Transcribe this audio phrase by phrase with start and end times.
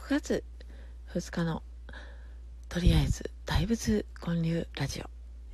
[0.00, 0.42] 6月
[1.14, 1.62] 2日の
[2.70, 5.10] とりあえず大仏建立ラジオ。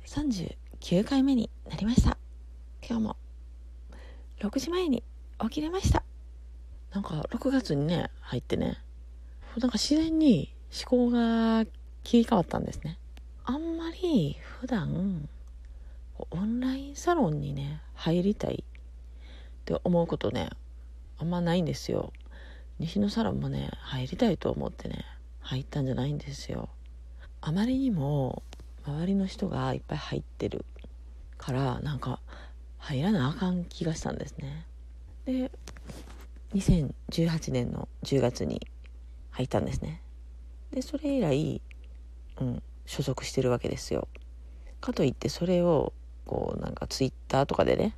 [0.07, 2.17] 39回目になりました。
[2.81, 3.17] 今日も
[4.39, 5.03] 6時前に
[5.41, 6.01] 起きれました。
[6.93, 8.77] なんか6月にね入ってね
[9.57, 11.65] なんか自然に思考が
[12.03, 12.97] 切り替わったんですね。
[13.43, 15.27] あんまり普段
[16.31, 20.49] オンラインサロンにね入りたいって思うことね
[21.19, 22.13] あんまないんですよ。
[22.79, 25.05] 西のサロンもね入りたいと思ってね
[25.39, 26.69] 入ったんじゃないんですよ。
[27.41, 28.43] あまりにも
[28.85, 30.65] 周りの人がいっぱい入ってる
[31.37, 32.19] からなんか
[32.77, 34.65] 入らなあかん気がしたんですね。
[35.25, 35.51] で
[36.53, 38.67] 2018年の10月に
[39.31, 40.01] 入ったんですね。
[40.71, 41.61] でそれ以来、
[42.41, 44.07] うん、所属してるわけですよ。
[44.79, 45.93] かといってそれを
[46.25, 47.95] こうなんかツイッターとかでね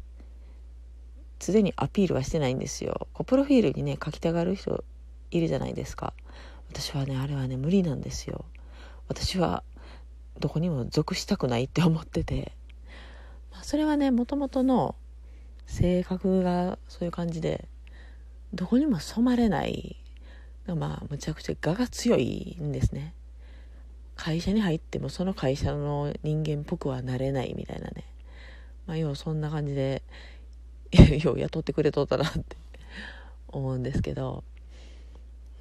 [1.39, 3.07] 常にアピールはしてないんですよ。
[3.13, 4.84] こうプロフィールにね書きたがる人
[5.31, 6.13] いるじゃないですか。
[6.70, 8.45] 私はねあれはね無理なんですよ。
[9.07, 9.63] 私は
[10.39, 12.52] どこにも属したくないって思ってて、
[13.52, 14.95] まあ、それはねもともとの
[15.66, 17.67] 性格がそういう感じで
[18.53, 19.95] どこにも染まれない。
[20.67, 23.13] まあむちゃくちゃ我が強いんですね。
[24.16, 28.03] 会社に入ってもその会社の人間っぽくはなれないみたいなね。
[28.85, 30.03] まあ要はそんな感じで
[31.23, 32.57] よう雇ってくれとったなって
[33.47, 34.43] 思うんですけど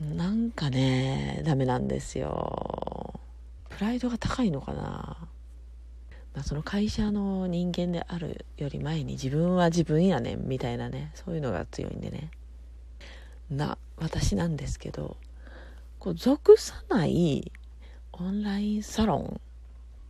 [0.01, 3.19] なんかねダメなんですよ。
[3.69, 4.83] プライドが高いのかな、
[6.35, 12.31] まあ、その会社の人間であるより前に自分は自分やねんみたいなねそういうのが強いんでね。
[13.51, 15.17] な私なんですけど
[15.99, 17.51] こう属さない
[18.13, 19.41] オンラインサロン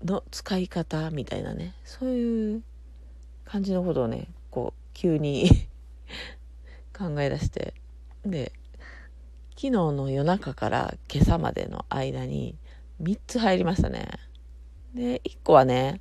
[0.04, 2.62] の使い方みたいなねそういう
[3.44, 5.48] 感じのことをねこう急に
[6.92, 7.72] 考え出して。
[8.26, 8.52] で
[9.50, 12.56] 昨日の夜中から今朝までの間に
[13.00, 14.08] 3つ入りましたね。
[14.94, 16.00] で1個はね、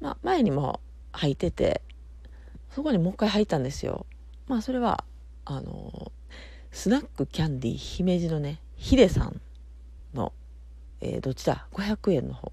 [0.00, 0.80] ま、前にも
[1.12, 1.82] 入ってて
[2.70, 4.06] そこにもう一回入ったんですよ。
[4.48, 5.04] まあそれは
[5.44, 6.10] あの
[6.72, 9.38] スナックキャンディ姫路のねヒデさん
[10.14, 10.32] の、
[11.02, 12.52] えー、どっちだ？500円の方。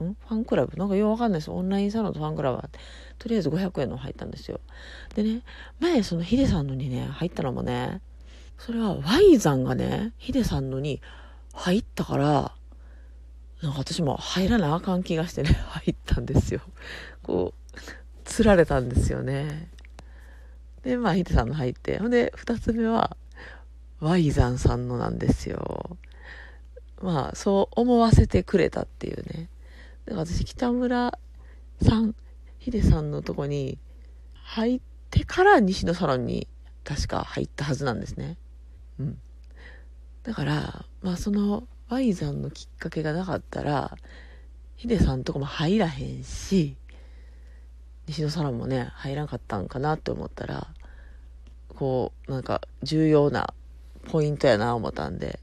[0.00, 0.16] ん？
[0.28, 0.76] ファンクラブ？
[0.76, 1.50] なんかようわかんないです。
[1.50, 2.68] オンラインサロンとファンクラブは
[3.18, 4.60] とりあえず500円の入ったんですよ。
[5.14, 5.42] でね
[5.80, 8.00] 前そのヒデさんのにね入ったのもね
[8.58, 11.00] それは Y 山がねヒデさんのに
[11.52, 12.52] 入ったから
[13.62, 16.60] なんか私も入らなあかん気がしてね 入ったんですよ。
[17.22, 17.78] こう
[18.24, 19.68] 釣られたんですよね。
[20.82, 21.98] でまあヒデさんの入って。
[21.98, 23.16] ほんで2つ目は
[24.00, 25.96] Y 山さんのなんですよ。
[27.00, 29.48] まあそう思わせてくれたっていうね。
[30.12, 31.18] だから私、北村
[31.80, 32.14] さん、
[32.58, 33.78] ヒデさんのとこに
[34.34, 36.46] 入ってから西のサロンに
[36.84, 38.36] 確か入ったはずなんですね。
[39.00, 39.18] うん。
[40.22, 43.96] だから、まあその Y さんのきっかけがなかったら、
[44.76, 46.76] ヒデさんとこも入らへんし、
[48.06, 50.66] 西野サロンもね、入らんかったんかなって思ったら、
[51.70, 53.54] こう、なんか重要な
[54.10, 55.40] ポイントやな思ったんで、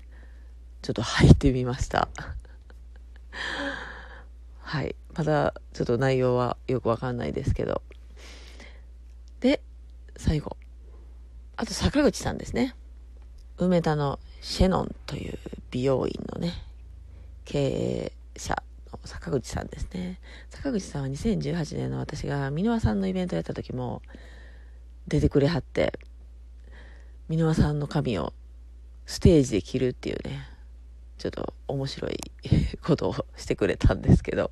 [0.84, 2.08] ちょっと入ってみました。
[4.70, 4.96] はい。
[5.16, 7.82] まだちょっと内容はよくわかんないですけど。
[9.40, 9.64] で、
[10.16, 10.58] 最後。
[11.56, 12.76] あと坂口さんですね。
[13.58, 15.40] 梅田のシェノンという
[15.72, 16.54] 美容院のね、
[17.46, 18.62] 経営者
[18.94, 20.20] の坂口さんですね。
[20.52, 24.04] 坂口さんは2018年の私が箕輪さんのイベントやった時も
[25.08, 25.98] 出てくれはって、
[27.28, 28.34] 箕輪さんの髪を
[29.08, 30.48] ステージで着るっていうね、
[31.18, 32.20] ちょっと面白い
[32.84, 34.52] ことをしてくれたんですけど、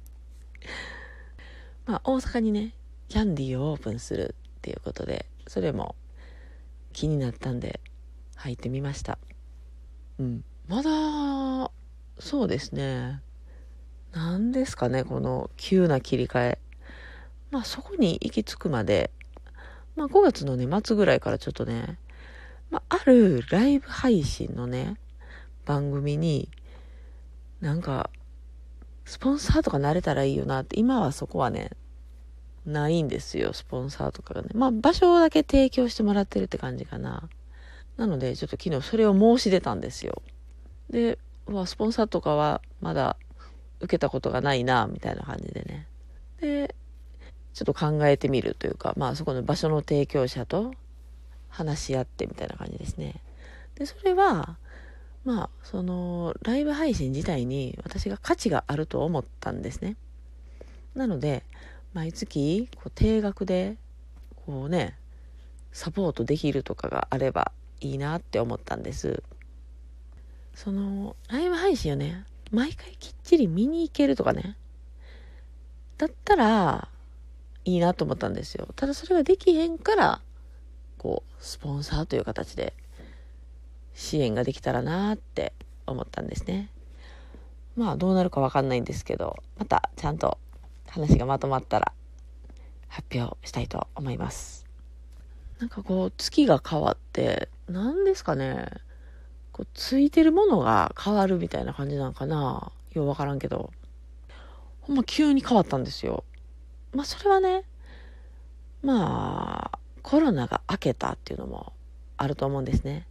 [1.86, 2.74] まあ、大阪にね、
[3.08, 5.96] キャンディーをオープンするっていうことで、それも
[6.94, 7.80] 気になったんで、
[8.36, 9.18] 入ってみました。
[10.20, 10.44] うん。
[10.68, 11.72] まだ、
[12.20, 13.22] そうですね。
[14.12, 16.60] 何ですかね、この急な切り替え。
[17.52, 19.12] まあ、そこに行き着くまで、
[19.96, 21.98] まあ、5月のね、末ぐらいからちょっとね、
[22.70, 24.98] まあ、あるライブ配信のね、
[25.66, 26.50] 番組に、
[27.62, 28.10] なんか、
[29.08, 31.72] スポンサーとかなれたらいいよなって、今はそこはね、
[32.66, 34.50] ないんですよ、スポンサーとかがね。
[34.54, 37.30] まあ、場所だけ提供してもらってるって感じかな。
[37.96, 40.22] なので、ちょっと昨日それを申し出たんですよ。
[40.90, 41.18] で、
[41.48, 43.16] まあ、スポンサーとかはまだ
[43.80, 45.88] 受けたことがないな、みたいな感じでね。
[46.42, 46.76] で、
[47.54, 50.74] ちょっと考えてみるというか、まあ、そこの場所の提供者と
[51.48, 53.22] 話し合ってみたいな感じですね。
[53.76, 54.58] で、それは、
[55.28, 59.98] まあ、その、ライブ配信自体に私が価値があると思ったんですね。
[60.96, 61.44] なので、
[61.94, 63.76] 毎月、こう、定額で、
[64.46, 64.98] こうね、
[65.74, 67.52] サポートできるとかがあれば
[67.82, 69.22] いいなって思ったんです。
[70.56, 74.56] その、ライブ配信をね、毎回きっちり見に行けるとかね。
[75.98, 76.88] だったら、
[77.66, 78.70] いいなと思ったんですよ。
[78.78, 80.22] ただそれができへんから、
[80.98, 82.74] こう、スポンサーという形で
[83.98, 85.54] 支援ができたらなって
[85.88, 86.70] 思ったんですね。
[87.76, 90.38] まあどうなるかわかんないんですけど、またちゃんと
[90.88, 91.92] 話がまとまったら
[92.88, 94.68] 発表したいと思います。
[95.60, 98.68] なんかこう月が変わって、何ですかね。
[99.52, 102.72] こうついてるものが変わるみたいな感じなんかな。
[102.94, 103.72] ようわからんけど。
[104.82, 106.24] ほんま急に変わったんですよ。
[106.94, 107.64] まあそれはね、
[108.84, 111.74] まあコロナが明けたっていうのも
[112.18, 113.08] あると思うんですね。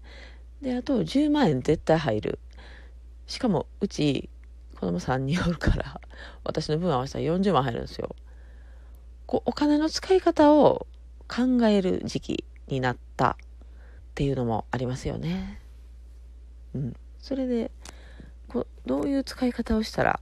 [0.62, 2.38] で、あと10万円絶対入る。
[3.26, 4.28] しかもうち
[4.76, 6.00] 子供3人おるから
[6.44, 8.14] 私の分合わせたら40万入るんですよ。
[9.26, 10.86] こうお金の使い方を
[11.28, 13.34] 考える時期になったっ
[14.14, 15.60] ていうのもありますよね。
[16.74, 16.96] うん。
[17.18, 17.70] それで、
[18.48, 20.20] こどういう使い方をしたら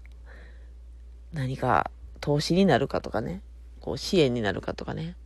[1.33, 1.91] 何か
[2.21, 3.43] 投資になるかとかね、
[3.81, 5.17] こう支援になるかとかね、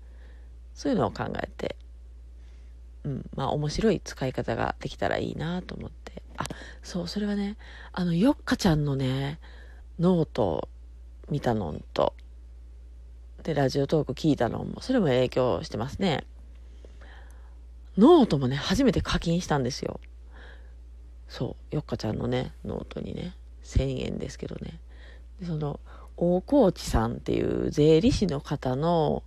[0.75, 1.77] そういうのを考えて、
[3.09, 6.23] うん、まあ面白い使い方ができたらいいなと思って。
[6.37, 6.45] あ、
[6.83, 7.57] そう、それはね、
[7.93, 9.41] あの、よっかちゃんのね、
[9.99, 10.69] ノート
[11.31, 12.15] 見たのんと、
[13.43, 16.27] で、ラジオトーク聞いたのも、それも影響してますね。
[17.97, 20.01] ノートもね、初めて課金したんですよ。
[21.29, 23.35] そう、よっかちゃんのね、ノートにね、
[23.65, 24.81] 1000円ですけどね。
[25.41, 25.81] でその、
[26.17, 29.23] 大河内さんっていう税理士の方の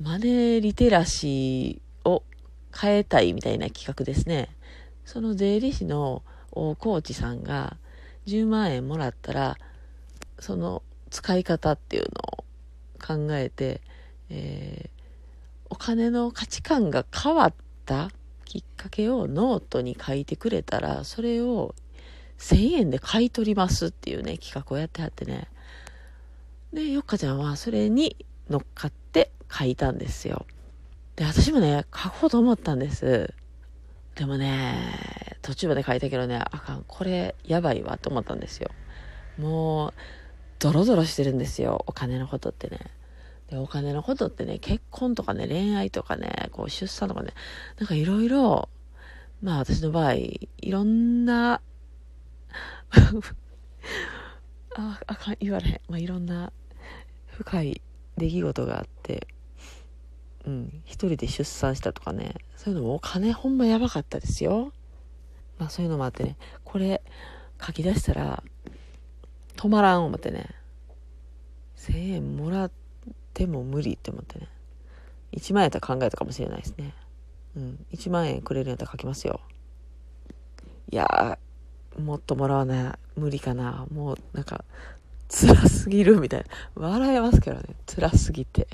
[0.00, 2.22] マネーリテラシーを
[2.76, 4.48] 変えたいみたいな企画ですね。
[5.04, 6.22] その税理士の
[6.52, 7.76] 大河内さんが
[8.26, 9.56] 10万円もらったら、
[10.38, 12.44] その使い方っていうのを
[13.04, 13.80] 考えて、
[14.30, 15.02] えー、
[15.70, 17.54] お金の価値観が変わっ
[17.86, 18.10] た
[18.44, 21.74] きっかけをノートに書いてくれたら、それを
[22.38, 25.48] 1000円で買い取りますっていうね、企画をやってはってね。
[26.72, 28.16] で、よっかちゃんはそれに
[28.48, 30.46] 乗っかって書いたんですよ。
[31.18, 33.34] で、私もね、書こうと思ったんです。
[34.14, 38.70] でもね、途中まで書いたけどね、あかん、これやばいわと思ったんですよ。
[39.36, 39.94] もう、
[40.60, 42.78] ドロドロしてるんですよ、お金のことってね。
[43.50, 47.32] で、お金のことってね、結婚とかね、恋愛とかね、こう出産とかね、
[47.80, 48.68] なんかいろいろ、
[49.42, 51.60] まあ私の場合、いろんな
[54.76, 55.80] あ、あかん、言われへん。
[55.88, 56.52] まあいろんな
[57.26, 57.82] 深い
[58.16, 59.26] 出来事があって、
[60.48, 64.72] うん、一人で出産したとかね、そういうのもお金ほんまやばかったですよ。
[65.58, 67.02] まあそういうのもあってね、これ
[67.60, 68.42] 書き出したら
[69.56, 70.46] 止まらん思ってね、
[71.76, 72.70] 1000円もらっ
[73.34, 74.48] ても無理って思ってね、
[75.32, 76.94] 1万円やったら考えたかもしれないですね。
[77.54, 79.40] うん、1万円くれるんやったら書きますよ。
[80.90, 81.38] いや
[82.02, 83.86] もっともらわない無理かな。
[83.92, 84.64] もうなんか、
[85.28, 86.88] 辛すぎるみたいな。
[86.88, 87.64] 笑えますけどね。
[87.86, 88.66] 辛すぎて。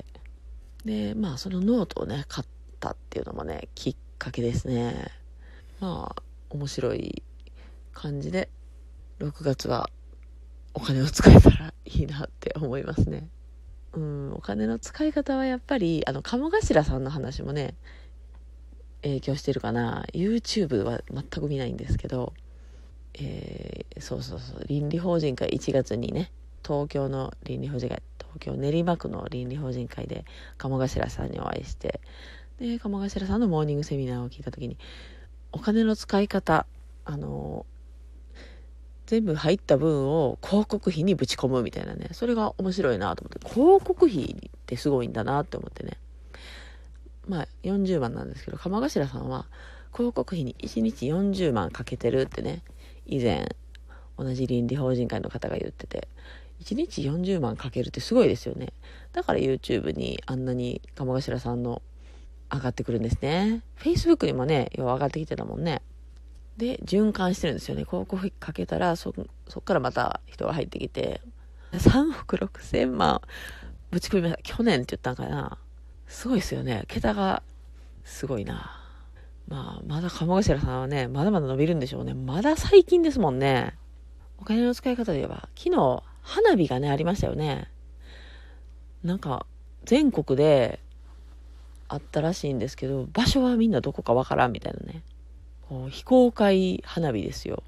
[0.85, 2.47] で、まあそのノートをね、買っ
[2.79, 5.11] たっていうのもね、きっかけですね。
[5.79, 7.23] まあ、面白い
[7.93, 8.49] 感じで、
[9.19, 9.89] 6月は
[10.73, 13.27] お金を使えたらいいなって思いますね。
[13.93, 17.75] うん、お金の使い方はやっぱり、あの、鴨頭さんの話もね、
[19.01, 20.05] 影響してるかな。
[20.13, 22.33] YouTube は全く見ないんですけど、
[23.13, 26.31] えー、そうそうそう、倫理法人会1月にね、
[26.65, 30.25] 東京の倫理法人会、東京練馬区の倫理法人会で
[30.57, 31.99] 鴨頭さんにお会いして、
[32.59, 34.77] で、鴨頭さんのモーニングセミナーを聞いた時に、
[35.51, 36.65] お金の使い方、
[37.05, 37.65] あの、
[39.05, 45.97] 全部入った分を広告費にぶち込むみたいなね、それが面白いなと思って、広告費ってすごいんだなって思ってね。
[47.27, 49.45] まあ、40万なんですけど、鴨頭さんは
[49.93, 52.63] 広告費に1日40万かけてるってね、
[53.05, 53.55] 以前、
[54.17, 56.07] 同じ倫理法人会の方が言ってて、
[56.61, 58.73] 1日40万かけるってすごいですよね。
[59.13, 61.81] だから YouTube にあんなに鴨頭さんの
[62.51, 63.61] 上がってくるんですね。
[63.79, 65.81] Facebook にもね、よう上がってきてたもんね。
[66.57, 67.83] で、循環してるんですよね。
[67.83, 69.13] 広告かけたら、そ、
[69.47, 71.21] そっからまた人が入ってきて、
[71.73, 73.21] 3億6千万
[73.91, 74.41] ぶち込みました。
[74.43, 75.57] 去年って言ったんかな。
[76.07, 76.85] すごいですよね。
[76.87, 77.43] 桁が
[78.03, 78.81] すごいな。
[79.47, 82.13] まあ、まだ鴨頭さんはね、まだまだ伸びるんでしょうね。
[82.13, 83.75] まだ最近ですもんね。
[84.39, 87.69] お金の使い方で言えば、昨日、花火がね、ありましたよね。
[89.03, 89.45] なんか、
[89.85, 90.79] 全国で
[91.87, 95.03] あったらしいんですけど、場所はみんなどこかわからんみたいなね。
[95.67, 97.63] こう非公開花火ですよ。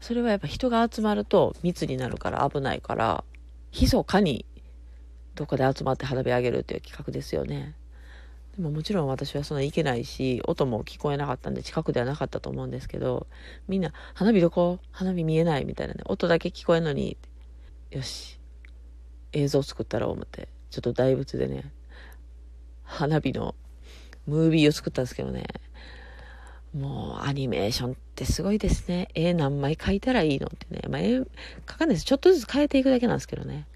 [0.00, 3.24] それはやっぱ人が集まると密になるから危ないから、
[3.72, 4.44] 密かに
[5.34, 7.74] どこで集まって花火あげるっていう企画ですよね。
[8.58, 13.28] でももちろん私はそんな行けないし、音も聞こえなかったんで近くではなかったと思うんですけど、
[13.68, 14.80] みんな、花火どこ？
[14.90, 17.16] 花火見えないみたいなね、音だけ聞こえんのに、
[17.90, 18.40] よし、
[19.32, 21.70] 映像作ったら思って、ちょっと大仏でね、
[22.82, 23.54] 花火の
[24.26, 25.46] ムービーを作ったんですけどね、
[26.74, 29.08] もうアニメーションってすごいですね。
[29.14, 30.82] 絵何枚描いたらいいのってね。
[30.88, 31.26] まあ、絵描
[31.64, 32.04] かないです。
[32.04, 33.68] ちょっとずつ変えていくだけなんですけどね。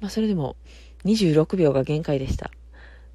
[0.00, 0.56] まあ、それでも
[1.04, 2.50] 26秒が限界でした。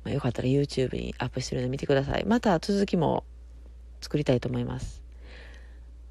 [0.04, 2.26] まあ、よかったら YouTube にアップしてるの見てください。
[2.26, 3.24] また続きも
[4.02, 5.02] 作りたいと思います。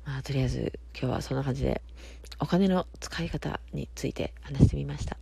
[0.04, 1.82] まあ、とりあえず今日はそんな感じで
[2.38, 5.16] お金の使い方について話してみました。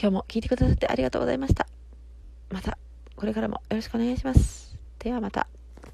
[0.00, 1.66] 今日も聞いてくださってありがとうございました。
[2.50, 2.78] また
[3.16, 4.76] これからもよろしくお願いします。
[4.98, 5.59] ではまた。